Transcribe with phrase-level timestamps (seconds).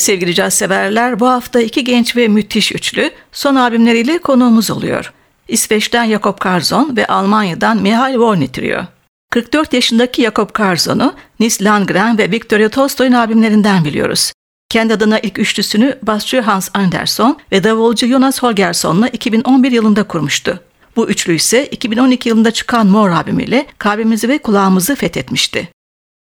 [0.00, 5.12] Sevgili caz severler bu hafta iki genç ve müthiş üçlü son albümleriyle konuğumuz oluyor.
[5.48, 8.82] İsveç'ten Jakob Karzon ve Almanya'dan Mihail Vorni Trio.
[9.30, 14.32] 44 yaşındaki Jakob Karzon'u Nils Landgren ve Victoria Tolstoy'un albümlerinden biliyoruz.
[14.68, 20.60] Kendi adına ilk üçlüsünü basçı Hans Andersson ve davulcu Jonas Holgersson'la 2011 yılında kurmuştu.
[20.96, 25.68] Bu üçlü ise 2012 yılında çıkan Mor albümüyle kalbimizi ve kulağımızı fethetmişti.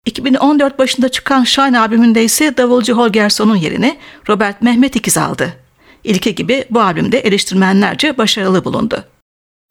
[0.05, 3.98] 2014 başında çıkan Shine albümünde ise davulcu Holgersson'un yerine
[4.30, 5.54] Robert Mehmet İkiz aldı.
[6.04, 9.04] İlki gibi bu albümde eleştirmenlerce başarılı bulundu.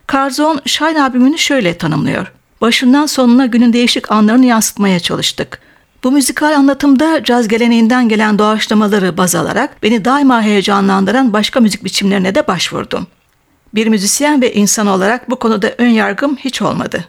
[0.06, 2.32] Karzon Shine albümünü şöyle tanımlıyor.
[2.60, 5.60] Başından sonuna günün değişik anlarını yansıtmaya çalıştık.
[6.04, 12.34] Bu müzikal anlatımda caz geleneğinden gelen doğaçlamaları baz alarak beni daima heyecanlandıran başka müzik biçimlerine
[12.34, 13.06] de başvurdum.
[13.74, 17.04] Bir müzisyen ve insan olarak bu konuda ön yargım hiç olmadı.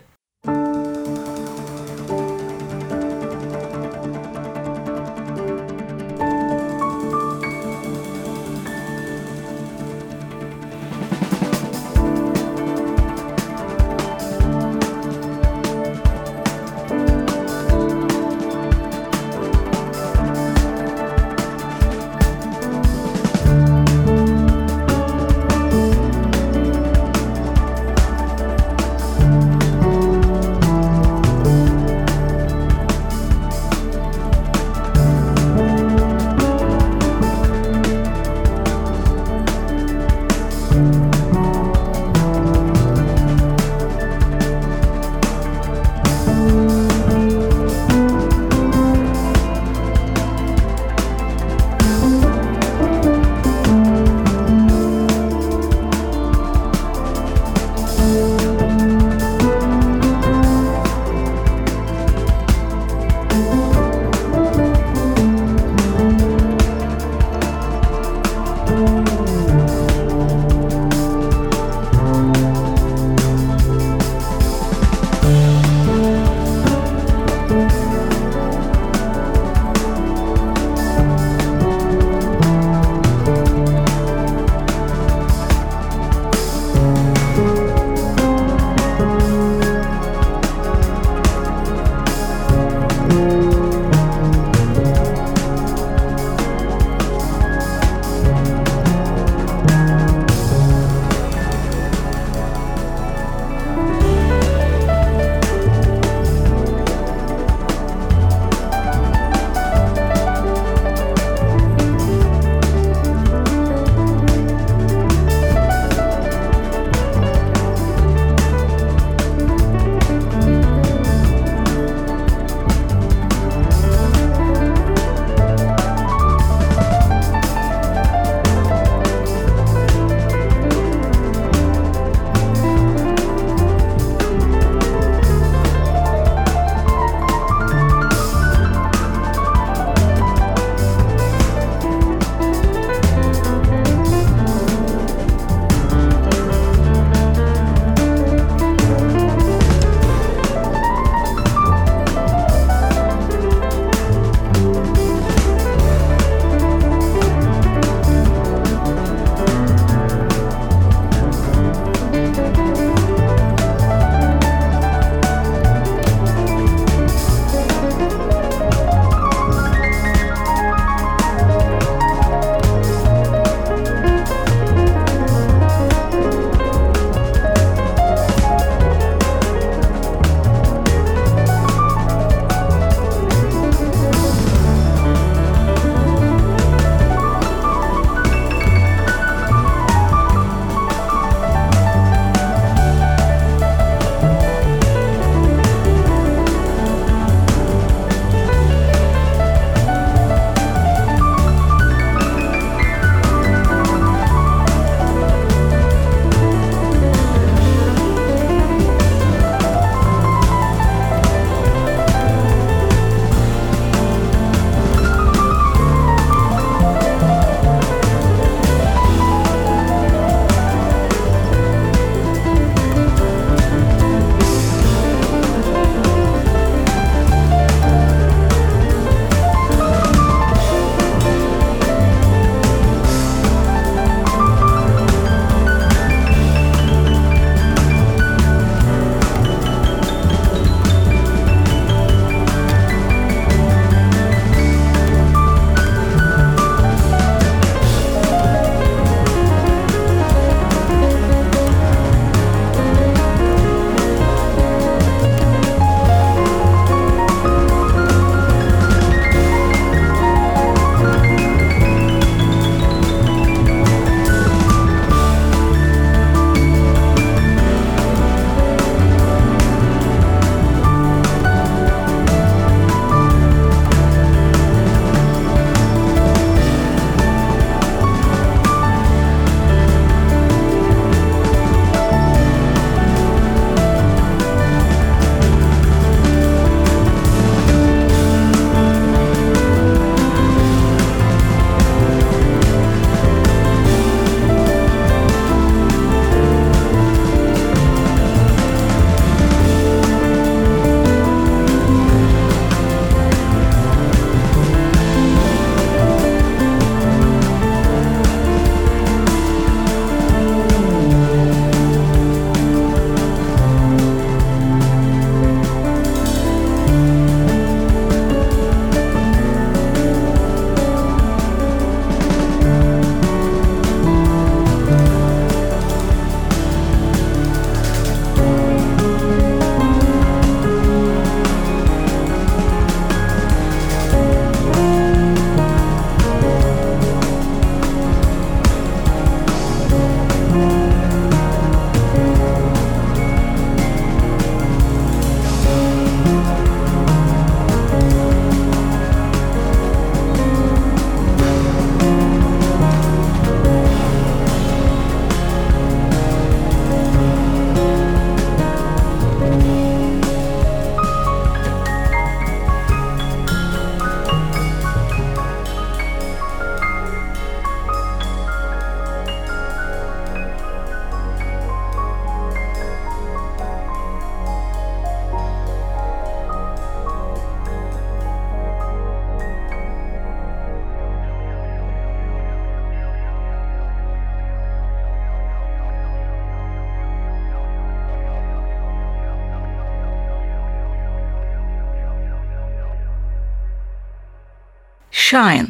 [395.26, 395.66] Shine.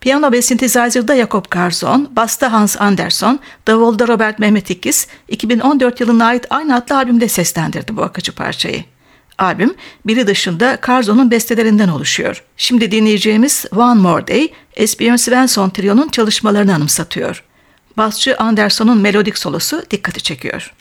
[0.00, 6.46] Piyano ve synthesizer'da Jakob Karzon, basta Hans Andersson, davulda Robert Mehmet İkiz, 2014 yılına ait
[6.50, 8.84] aynı adlı albümde seslendirdi bu akıcı parçayı.
[9.38, 9.74] Albüm,
[10.06, 12.44] biri dışında Karzon'un bestelerinden oluşuyor.
[12.56, 17.44] Şimdi dinleyeceğimiz One More Day, Esbjörn Svensson Trio'nun çalışmalarını anımsatıyor.
[17.96, 20.74] Basçı Anderson'un melodik solosu dikkati çekiyor.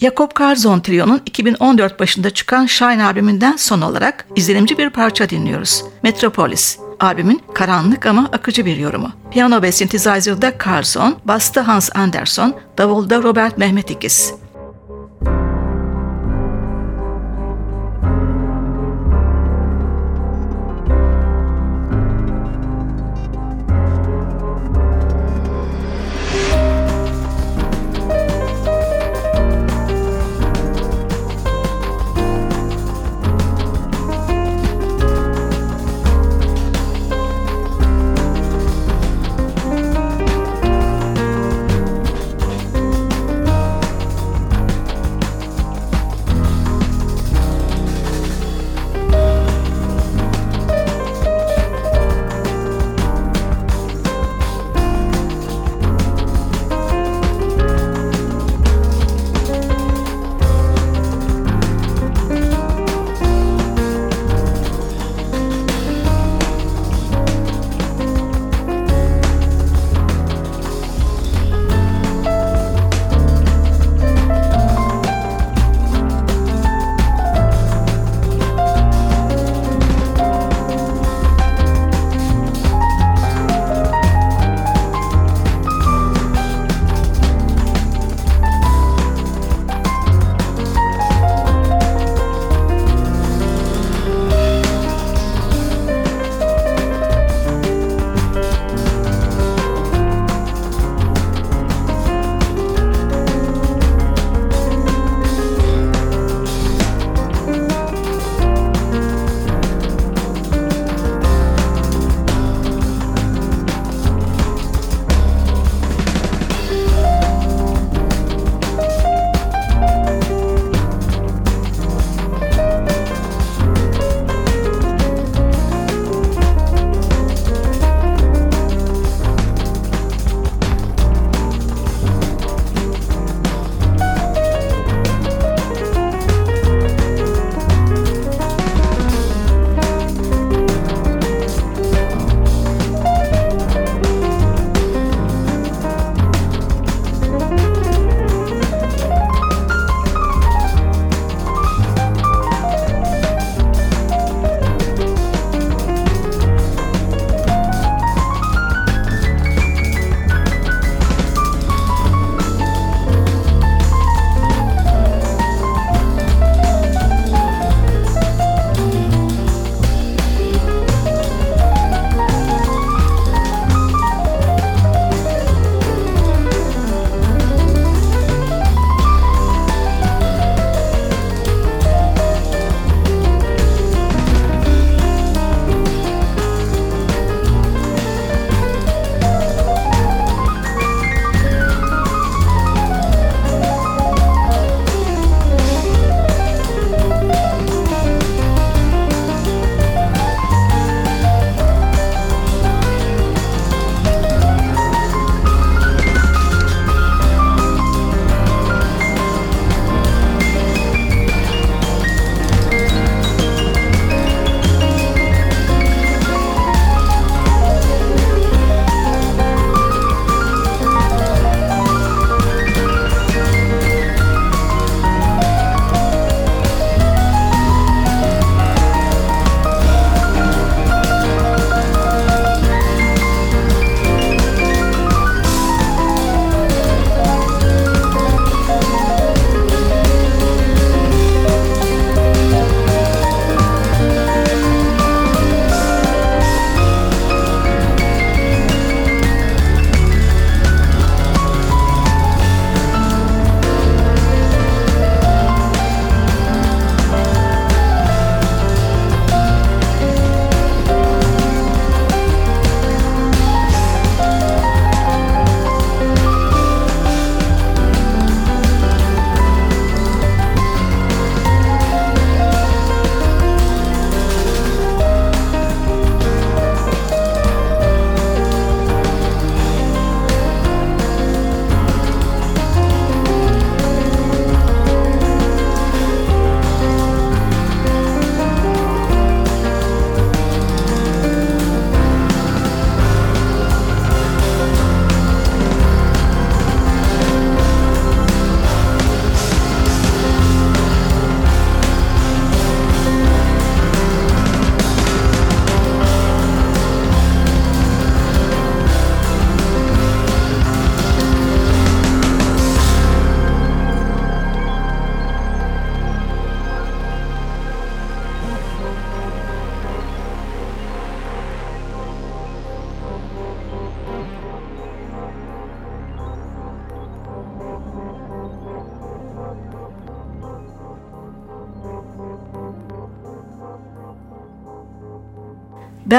[0.00, 5.84] Jakob Karzon Trio'nun 2014 başında çıkan Shine albümünden son olarak izlenimci bir parça dinliyoruz.
[6.02, 6.78] Metropolis.
[7.00, 9.12] Albümün karanlık ama akıcı bir yorumu.
[9.30, 14.34] Piyano ve synthesizer'da Karzon, basta Hans Anderson, davulda Robert Mehmet İkiz.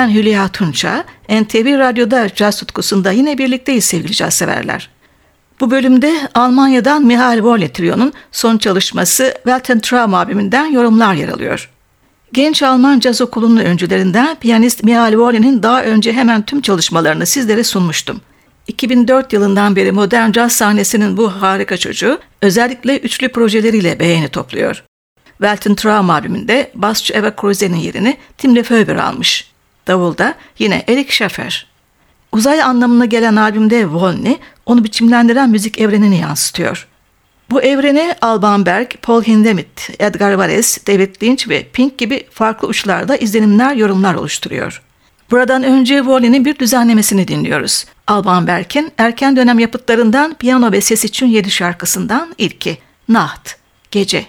[0.02, 4.90] Ben Hülya Tunça, NTV Radyo'da caz tutkusunda yine birlikteyiz sevgili caz severler.
[5.60, 11.70] Bu bölümde Almanya'dan Mihail Worle Trio'nun son çalışması Weltentraum albümünden yorumlar yer alıyor.
[12.34, 18.22] Genç Alman caz okulunun öncülerinden piyanist Mihail Worle'nin daha önce hemen tüm çalışmalarını sizlere sunmuştum.
[18.68, 24.84] 2004 yılından beri modern caz sahnesinin bu harika çocuğu özellikle üçlü projeleriyle beğeni topluyor.
[25.38, 29.51] Weltentraum albümünde basçı Eva Kruse'nin yerini Tim Lefebvre almış.
[29.88, 31.68] Davulda yine Eric Schaffer.
[32.32, 36.88] Uzay anlamına gelen albümde Volney onu biçimlendiren müzik evrenini yansıtıyor.
[37.52, 43.18] Bu evreni Alban Berg, Paul Hindemith, Edgar Varese, David Lynch ve Pink gibi farklı uçlarda
[43.18, 44.82] izlenimler, yorumlar oluşturuyor.
[45.32, 47.86] Buradan önce Volney'nin bir düzenlemesini dinliyoruz.
[48.08, 52.78] Alban Berg'in erken dönem yapıtlarından piyano ve ses için yedi şarkısından ilki,
[53.10, 53.56] Nacht,
[53.92, 54.26] Gece.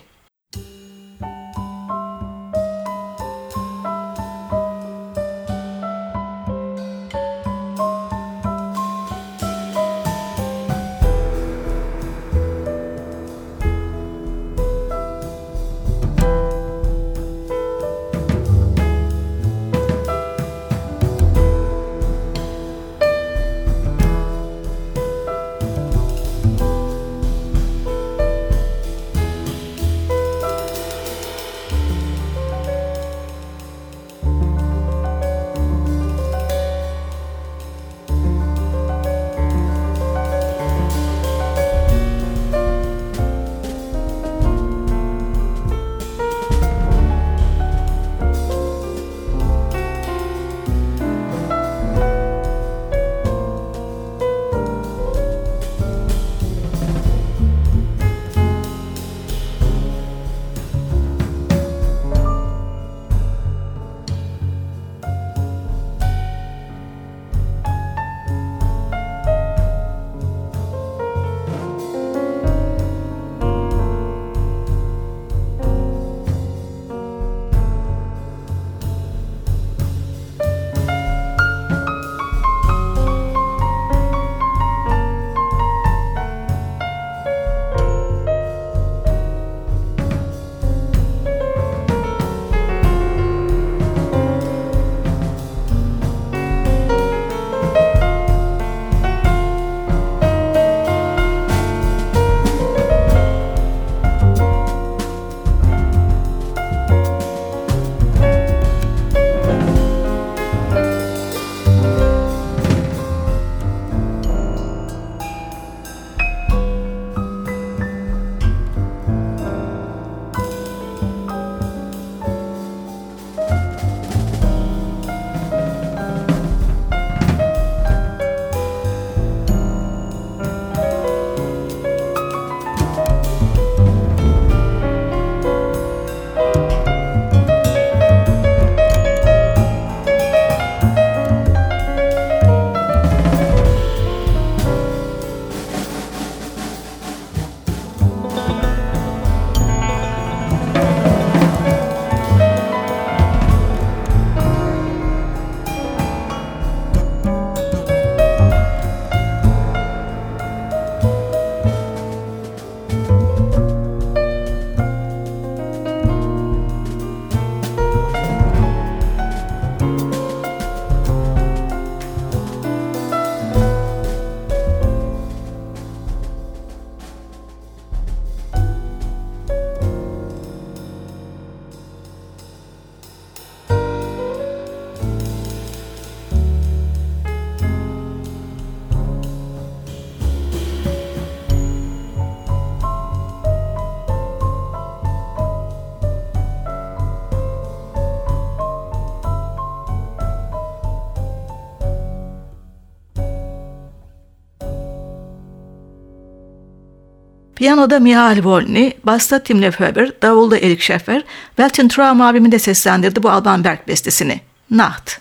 [207.63, 213.31] Piyanoda Mihail Volny, basta Tim Lefebvre, davulda Erik Schaffer, Welten Traum abimi de seslendirdi bu
[213.31, 214.41] Alban Berg bestesini.
[214.71, 215.21] Nacht.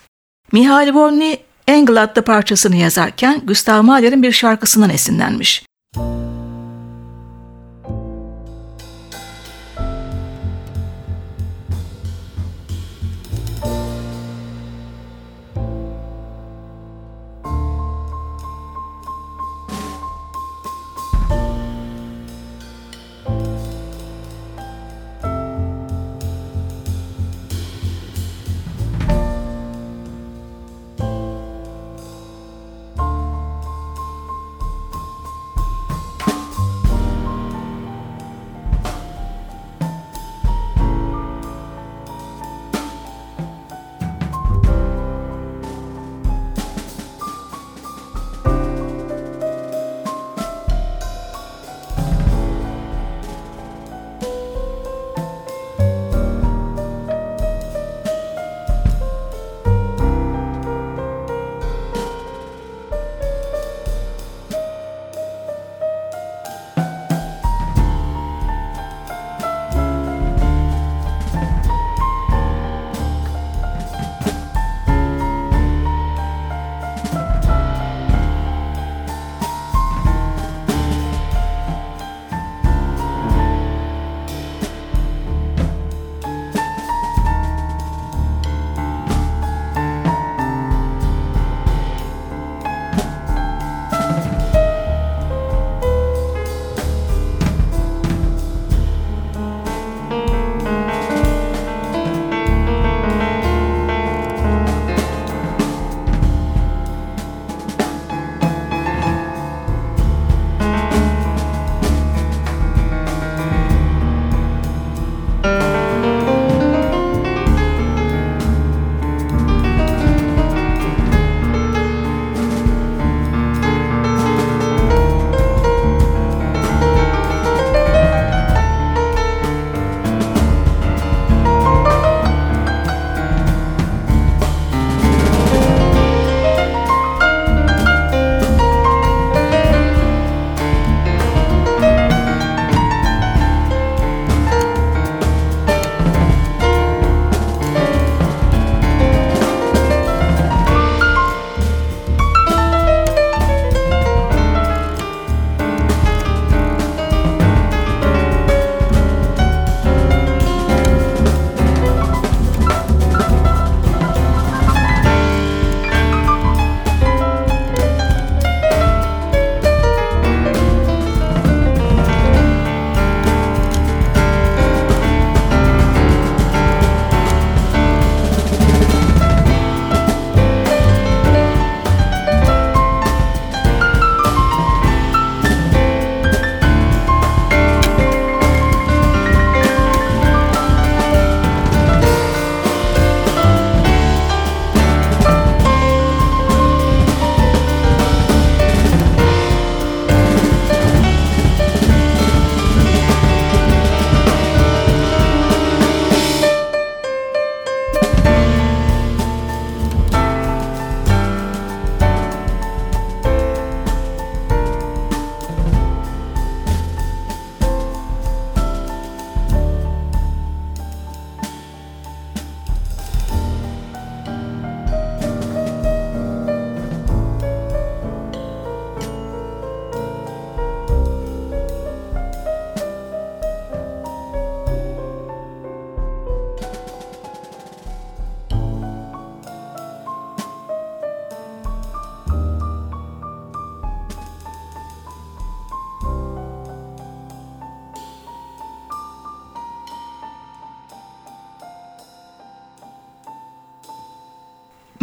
[0.52, 1.36] Mihail Volny,
[1.68, 5.64] Engel adlı parçasını yazarken Gustav Mahler'in bir şarkısından esinlenmiş.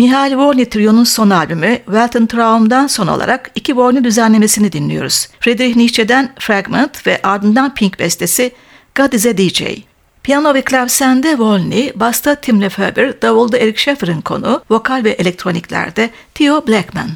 [0.08, 5.28] Mihail Vorni Trio'nun son albümü Weltentraum'dan son olarak iki Vorni düzenlemesini dinliyoruz.
[5.40, 8.52] Friedrich Nietzsche'den Fragment ve ardından Pink bestesi
[8.96, 9.62] God is a DJ.
[10.22, 16.66] Piyano ve klavsende Volney, basta Tim Lefebvre, davulda Eric Schaffer'ın konu, vokal ve elektroniklerde Theo
[16.66, 17.10] Blackman.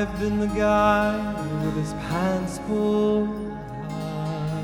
[0.00, 1.18] I've been the guy
[1.64, 3.26] with his pants pulled
[3.90, 4.62] high.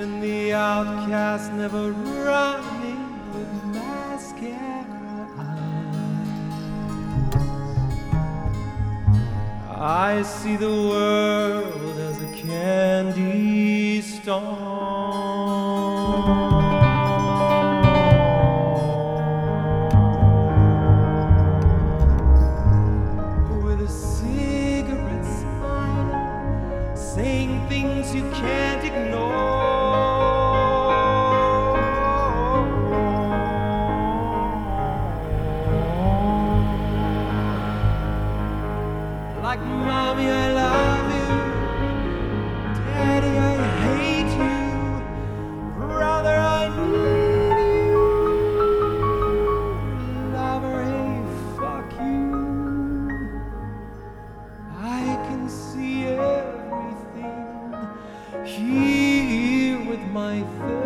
[0.00, 6.06] In the outcast, never running with mascara eyes.
[9.76, 15.08] I see the world as a candy storm.
[58.58, 60.77] here with my face.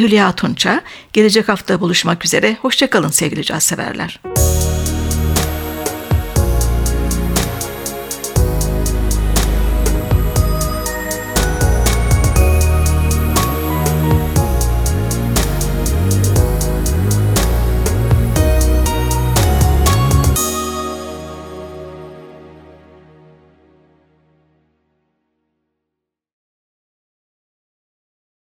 [0.00, 0.82] Hülya Tunça.
[1.12, 2.56] Gelecek hafta buluşmak üzere.
[2.62, 4.20] Hoşçakalın sevgili caz severler.